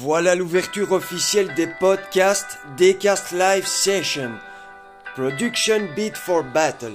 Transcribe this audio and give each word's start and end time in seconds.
Voilà 0.00 0.36
l'ouverture 0.36 0.92
officielle 0.92 1.52
des 1.54 1.66
podcasts 1.66 2.60
Decast 2.76 3.32
Live 3.32 3.66
Session. 3.66 4.30
Production 5.16 5.88
Beat 5.96 6.16
for 6.16 6.44
Battle. 6.44 6.92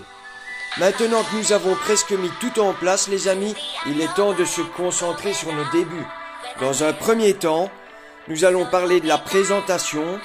Maintenant 0.78 1.21
que 1.24 1.35
nous 1.35 1.51
avons 1.51 1.76
presque 1.76 2.12
mis 2.12 2.31
tout 2.39 2.62
en 2.62 2.71
place, 2.71 3.10
les 3.10 3.28
amis, 3.28 3.53
il 3.87 3.99
est 3.99 4.13
temps 4.13 4.31
de 4.31 4.46
se 4.46 4.62
concentrer 4.62 5.33
sur 5.33 5.51
nos 5.51 5.69
débuts. 5.74 6.08
Dans 6.62 6.85
un 6.85 6.94
premier 6.94 7.33
temps, 7.33 7.69
nous 8.29 8.46
allons 8.46 8.65
parler 8.67 9.01
de 9.01 9.08
la 9.10 9.17
présentation, 9.17 10.17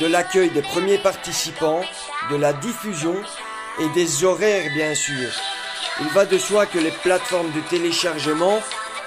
de 0.00 0.06
l'accueil 0.06 0.50
des 0.50 0.62
premiers 0.62 0.98
participants, 0.98 1.82
de 2.30 2.36
la 2.36 2.52
diffusion 2.52 3.16
et 3.80 3.88
des 3.88 4.22
horaires 4.22 4.70
bien 4.72 4.94
sûr. 4.94 5.30
Il 6.00 6.08
va 6.10 6.26
de 6.26 6.38
soi 6.38 6.66
que 6.66 6.78
les 6.78 6.92
plateformes 6.92 7.50
de 7.50 7.60
téléchargement 7.68 8.60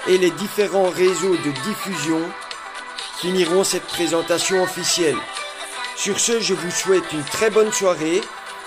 et 0.08 0.18
les 0.18 0.30
différents 0.32 0.90
réseaux 0.90 1.36
de 1.36 1.50
diffusion 1.64 2.20
finiront 3.22 3.62
cette 3.62 3.84
présentation 3.84 4.64
officielle. 4.64 5.14
Sur 5.96 6.18
ce, 6.18 6.40
je 6.40 6.54
vous 6.54 6.72
souhaite 6.72 7.12
une 7.12 7.22
très 7.22 7.50
bonne 7.50 7.70
soirée, 7.70 8.20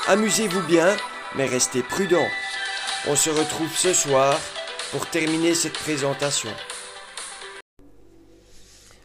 amusez-vous 0.08 0.66
bien, 0.66 0.96
mais 1.36 1.46
restez 1.46 1.84
prudents. 1.84 2.30
On 3.06 3.18
se 3.18 3.30
retrouve 3.30 3.76
ce 3.76 3.92
soir 3.92 4.40
pour 4.92 5.08
terminer 5.08 5.56
cette 5.56 5.74
présentation. 5.74 6.50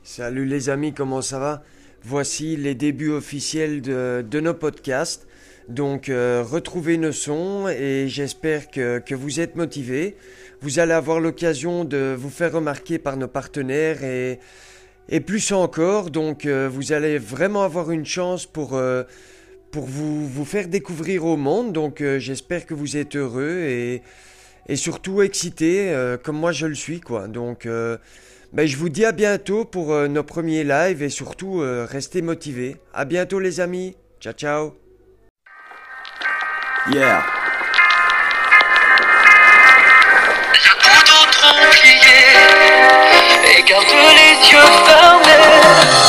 Salut 0.04 0.46
les 0.46 0.68
amis, 0.68 0.94
comment 0.94 1.20
ça 1.20 1.40
va? 1.40 1.64
Voici 2.04 2.56
les 2.56 2.76
débuts 2.76 3.10
officiels 3.10 3.82
de, 3.82 4.24
de 4.24 4.38
nos 4.38 4.54
podcasts. 4.54 5.26
Donc 5.68 6.10
euh, 6.10 6.44
retrouvez 6.48 6.96
nos 6.96 7.10
sons 7.10 7.66
et 7.66 8.06
j'espère 8.06 8.70
que, 8.70 9.00
que, 9.00 9.16
vous 9.16 9.40
êtes 9.40 9.56
motivés. 9.56 10.16
Vous 10.60 10.78
allez 10.78 10.92
avoir 10.92 11.18
l'occasion 11.18 11.84
de 11.84 12.14
vous 12.16 12.30
faire 12.30 12.52
remarquer 12.52 13.00
par 13.00 13.16
nos 13.16 13.28
partenaires 13.28 14.04
et, 14.04 14.38
et 15.10 15.20
plus 15.20 15.52
encore. 15.52 16.10
Donc 16.10 16.46
euh, 16.46 16.68
vous 16.72 16.92
allez 16.92 17.18
vraiment 17.18 17.62
avoir 17.62 17.90
une 17.90 18.06
chance 18.06 18.46
pour, 18.46 18.74
euh, 18.74 19.02
pour 19.72 19.84
vous, 19.84 20.26
vous 20.26 20.44
faire 20.44 20.68
découvrir 20.68 21.26
au 21.26 21.36
monde. 21.36 21.72
Donc 21.72 22.02
j'espère 22.18 22.64
que 22.64 22.74
vous 22.74 22.96
êtes 22.96 23.16
heureux 23.16 23.64
et, 23.68 24.02
et 24.68 24.76
surtout 24.76 25.20
excités 25.22 25.94
comme 26.24 26.36
moi 26.36 26.52
je 26.52 26.66
le 26.66 26.74
suis. 26.74 27.00
quoi. 27.00 27.28
Donc 27.28 27.66
ben, 28.52 28.66
je 28.66 28.76
vous 28.76 28.88
dis 28.88 29.04
à 29.04 29.12
bientôt 29.12 29.64
pour 29.64 29.94
nos 30.08 30.24
premiers 30.24 30.64
lives 30.64 31.02
et 31.02 31.10
surtout 31.10 31.62
restez 31.62 32.22
motivés. 32.22 32.76
À 32.94 33.04
bientôt 33.04 33.38
les 33.40 33.60
amis. 33.60 33.96
Ciao 34.20 34.32
ciao. 34.32 34.72
Yeah. 36.88 37.22
Garde 43.62 43.84
les 43.88 44.50
yeux 44.50 44.70
fermés. 44.86 45.60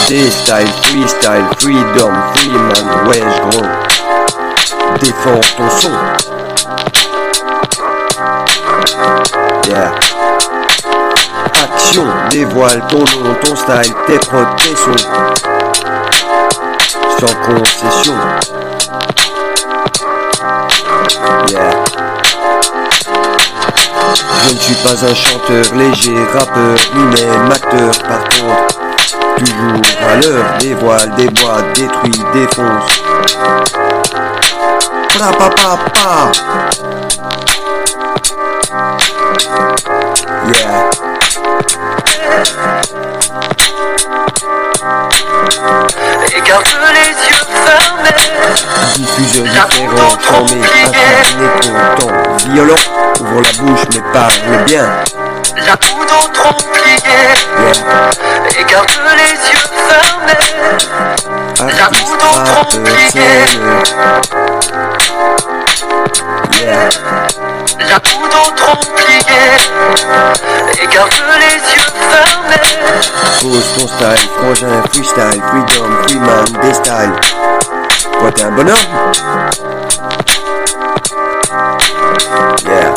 D-style, 0.08 0.68
freestyle, 0.84 1.46
freedom, 1.60 2.14
freeman, 2.36 3.08
ouais 3.08 3.24
gros. 3.50 3.70
Défends 5.00 5.40
ton 5.58 5.70
son. 5.80 5.96
Yeah. 9.68 9.92
Action, 11.54 12.08
dévoile 12.30 12.82
ton 12.90 13.00
nom, 13.00 13.36
ton 13.44 13.56
style, 13.56 13.94
tes 14.08 14.20
prods, 14.20 14.56
tes 14.58 14.76
sons. 14.76 15.08
Sans 17.20 17.36
concession. 17.46 18.18
Yeah. 21.50 22.11
Je 24.14 24.54
ne 24.54 24.60
suis 24.60 24.76
pas 24.76 25.06
un 25.06 25.16
chanteur 25.16 25.64
léger, 25.76 26.16
rappeur, 26.34 26.76
ni 26.96 27.04
même 27.04 27.52
acteur 27.52 27.92
par 28.08 28.24
contre. 28.30 28.68
Toujours 29.38 29.82
à 30.08 30.16
l'heure, 30.18 30.58
dévoile, 30.60 31.12
déboîte, 31.16 31.74
détruit, 31.76 32.24
défonce. 32.34 33.04
Pa 35.18 35.32
pa. 35.38 36.32
Et 46.34 46.42
garde 46.42 46.66
les 46.94 47.12
yeux 47.30 47.46
fermés. 47.66 48.22
Diffuseur 48.96 49.46
différent, 49.46 50.16
formé, 50.20 50.58
incarné, 50.84 51.48
content, 51.62 52.14
violent. 52.50 52.84
Ouvre 53.22 53.42
la 53.42 53.52
bouche 53.64 53.86
mais 53.94 54.04
parle 54.12 54.64
bien. 54.66 54.88
La 55.66 55.76
trop 56.34 56.58
pliée. 56.74 56.98
Yeah. 57.06 58.60
Et 58.60 58.64
garde 58.66 58.90
les 59.16 59.36
yeux 59.50 59.70
fermés. 59.88 60.46
La 61.78 61.88
scène. 63.12 63.64
Yeah. 66.60 67.41
La 67.90 68.00
poudre 68.00 68.54
trop 68.56 68.78
pliée. 68.96 69.58
Et 70.82 70.88
garde 70.94 71.12
les 71.40 71.56
yeux 71.74 71.92
fermés. 72.10 72.72
Pose 73.42 73.68
ton 73.76 73.88
style, 73.88 74.30
frangin, 74.38 74.82
freestyle, 74.92 75.42
freedom, 75.48 75.92
freeman, 76.04 76.46
des 76.62 76.74
styles. 76.74 77.16
Quoi, 78.20 78.32
t'es 78.32 78.44
un 78.44 78.52
bonhomme 78.52 78.78
Yeah. 82.66 82.94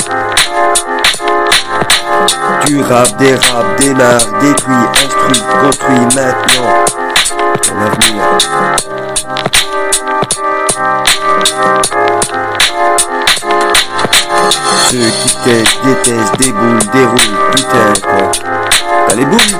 Tu 2.67 2.83
rap, 2.83 3.17
des 3.17 3.35
rap, 3.35 3.67
démarre, 3.79 4.27
détruis, 4.41 4.75
instruis, 4.95 5.43
construis 5.61 6.07
maintenant 6.15 6.71
ton 7.63 7.75
avenir. 7.81 8.23
Ceux 14.95 15.01
qui 15.01 15.35
testent, 15.43 15.83
détestent, 15.85 16.39
déboulent, 16.39 16.79
déroulent, 16.93 17.51
putain 17.51 17.93
quoi. 18.01 18.31
T'as 19.09 19.15
les 19.17 19.25
boules? 19.25 19.59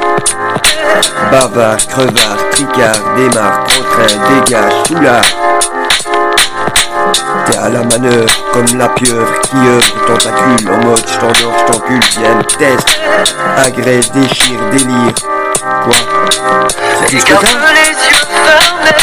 Bavard, 1.33 1.85
crevard, 1.89 2.39
tricard, 2.53 3.01
démarre, 3.17 3.65
contraint, 3.65 4.17
dégage, 4.31 4.73
soulard. 4.87 5.25
T'es 7.47 7.59
à 7.59 7.69
la 7.69 7.83
manœuvre, 7.83 8.33
comme 8.53 8.79
la 8.79 8.89
pieuvre 8.91 9.41
qui 9.43 9.57
œuvre 9.57 10.07
tentacule 10.07 10.71
en 10.71 10.79
mode 10.87 11.05
j't'endors, 11.05 11.59
j't'encule, 11.67 12.05
viens, 12.17 12.41
test, 12.57 12.89
agresse, 13.57 14.13
déchire, 14.13 14.61
délire. 14.71 15.15
Quoi? 15.83 15.97
C'est 17.09 17.29
garde 17.29 17.45
les 17.75 17.91
yeux 17.91 18.27
fermés. 18.45 19.03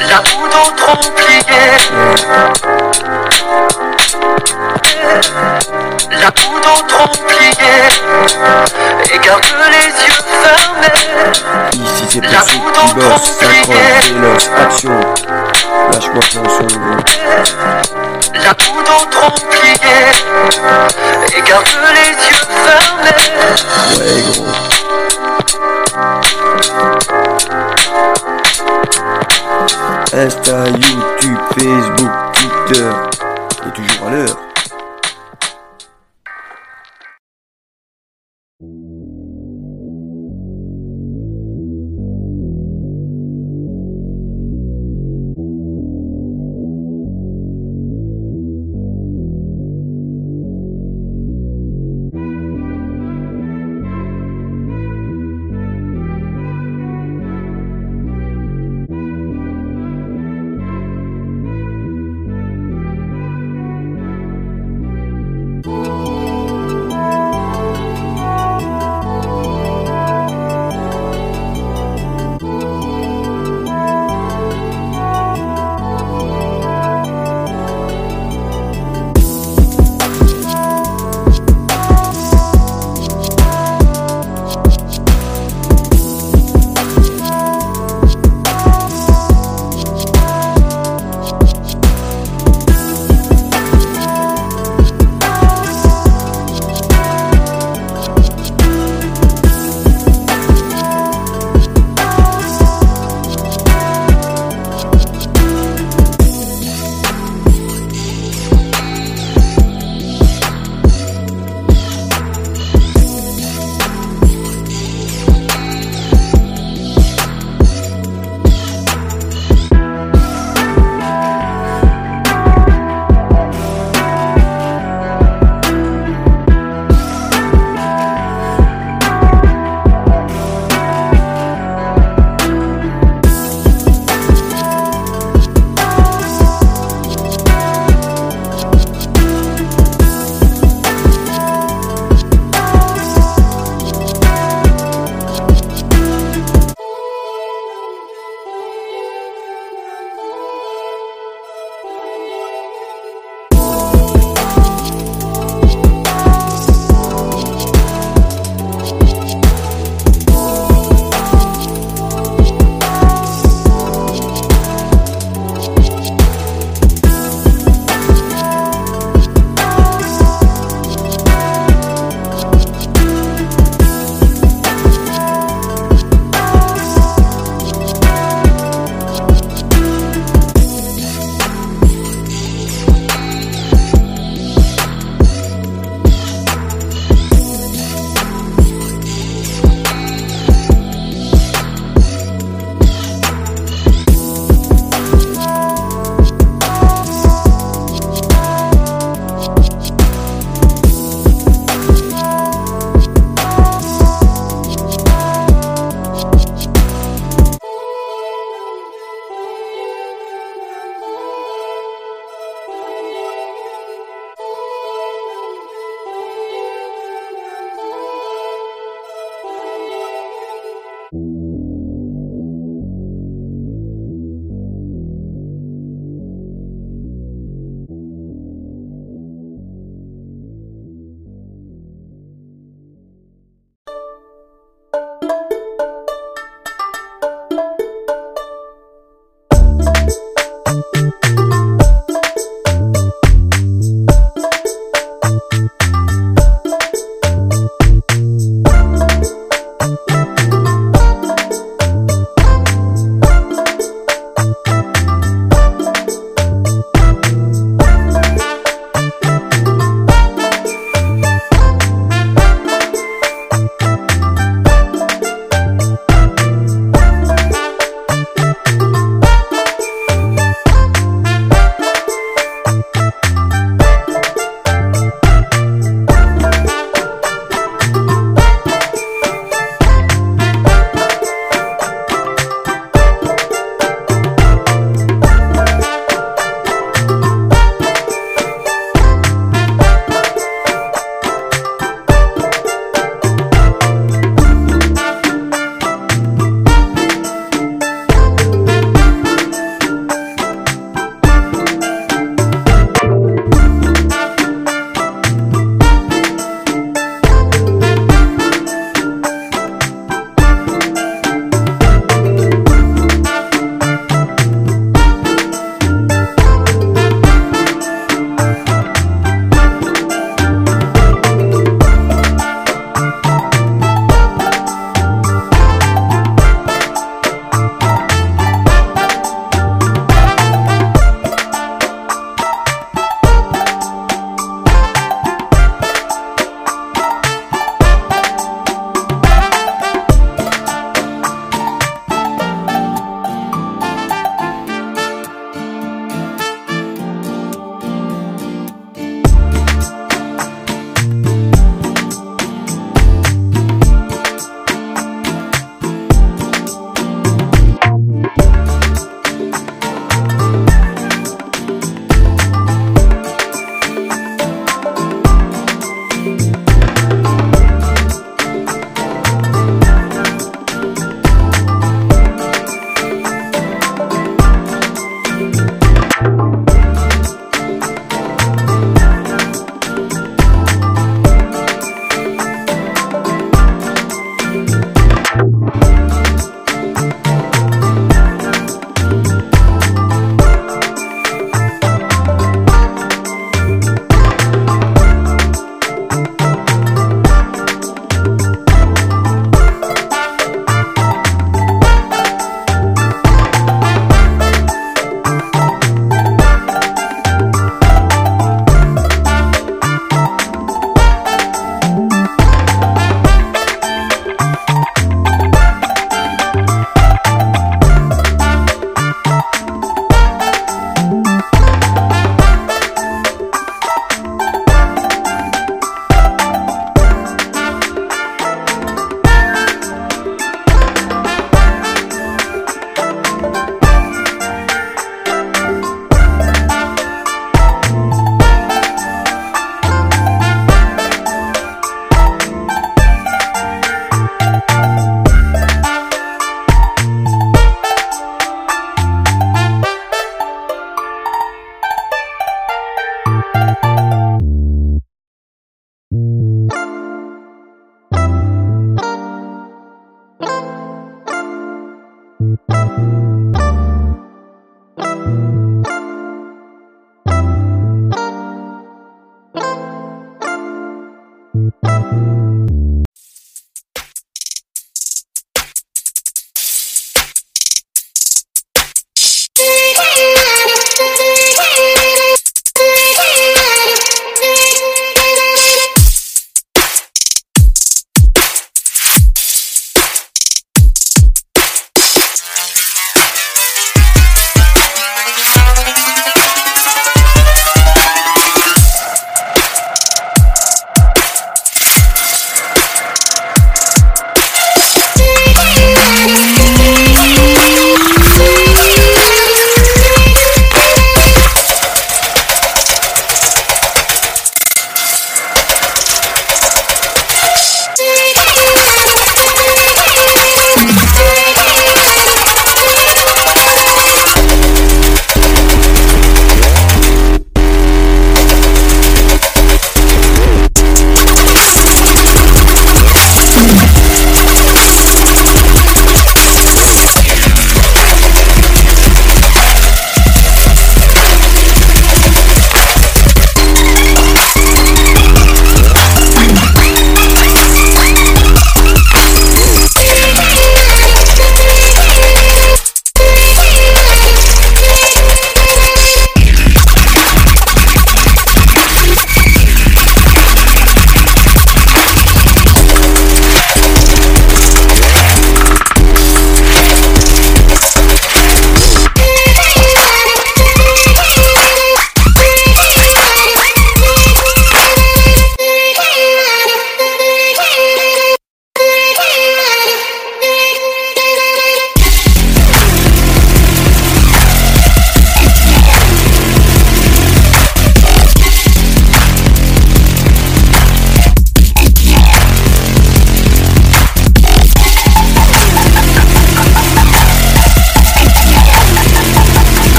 La 0.00 0.20
trop 0.76 1.00
pliée. 1.12 1.78
La 6.20 6.30
poudre 6.32 6.86
trop 6.86 7.08
pliée. 7.26 7.88
Et 9.12 9.18
garde 9.18 9.44
les 9.70 9.88
yeux 10.06 10.22
fermés. 10.42 10.98
Ici 11.72 12.04
c'est 12.08 12.20
poudre 12.20 12.94
qui 12.94 13.44
pliée. 13.44 14.12
véloce, 14.12 14.48
action. 14.56 15.00
Lâche-moi 15.92 16.22
ton 16.32 16.48
son. 16.48 16.66
La 18.44 18.54
poudre 18.54 19.08
trop 19.10 19.38
pliée. 19.50 20.12
Et 21.36 21.42
garde 21.42 21.68
les 21.94 22.12
yeux 22.28 22.46
fermés. 22.64 23.22
Ouais, 23.98 24.22
gros. 24.32 24.78
Insta, 30.12 30.64
YouTube, 30.70 31.38
Facebook, 31.54 32.12
Twitter. 32.32 33.07
Toujours 33.78 34.08
à 34.08 34.10
l'heure. 34.10 34.47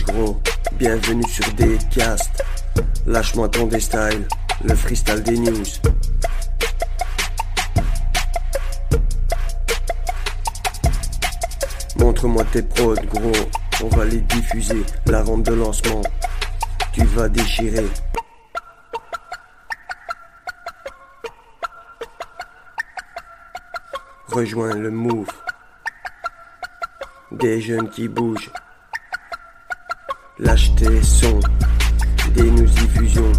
Gros, 0.00 0.40
bienvenue 0.72 1.28
sur 1.28 1.52
des 1.52 1.76
castes. 1.94 2.42
Lâche-moi 3.06 3.50
ton 3.50 3.66
des 3.66 3.78
styles, 3.78 4.26
le 4.64 4.74
freestyle 4.74 5.22
des 5.22 5.36
news. 5.36 5.66
Montre-moi 11.96 12.42
tes 12.52 12.62
prods 12.62 12.94
gros, 12.94 13.32
on 13.82 13.88
va 13.88 14.06
les 14.06 14.22
diffuser. 14.22 14.82
La 15.06 15.22
rampe 15.22 15.42
de 15.42 15.52
lancement, 15.52 16.00
tu 16.94 17.04
vas 17.04 17.28
déchirer. 17.28 17.86
Rejoins 24.28 24.74
le 24.74 24.90
move. 24.90 25.28
Des 27.30 27.60
jeunes 27.60 27.90
qui 27.90 28.08
bougent. 28.08 28.50
Lâche 30.42 30.74
tes 30.74 31.02
sons. 31.02 31.38
Des 32.34 32.50
news 32.50 32.66
diffusions. 32.66 33.32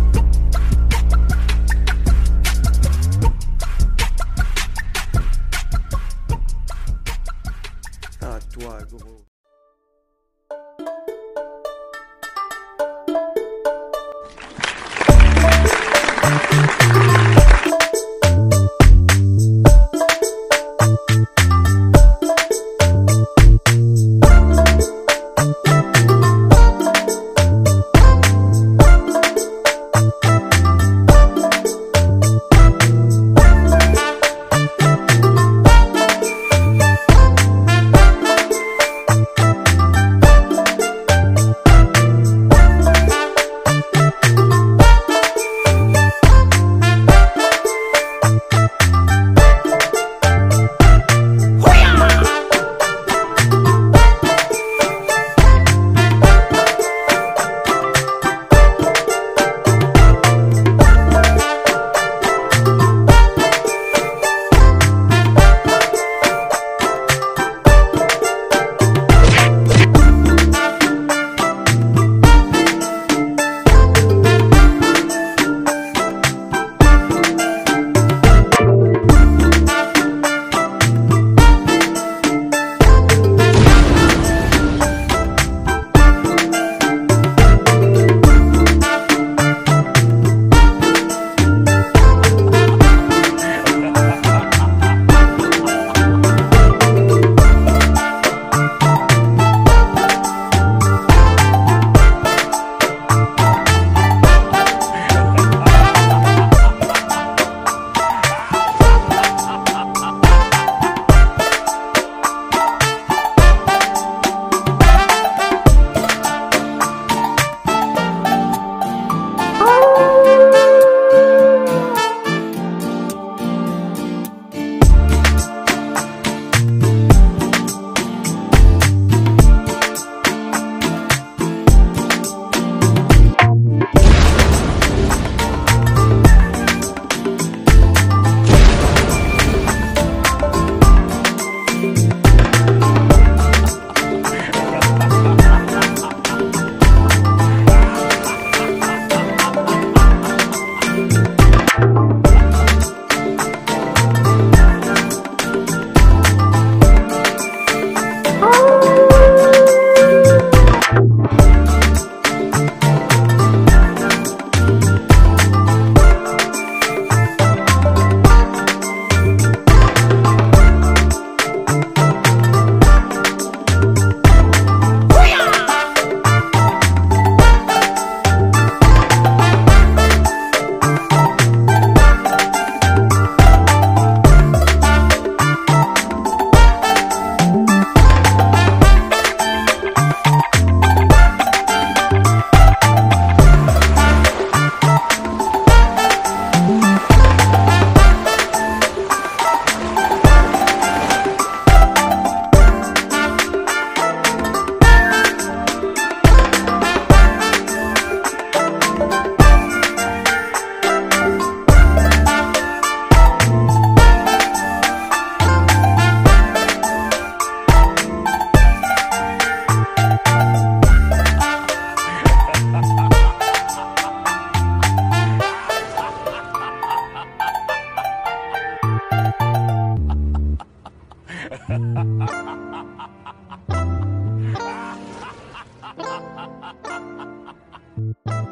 Thank 235.84 235.98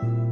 you. 0.04 0.31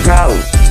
house. 0.00 0.61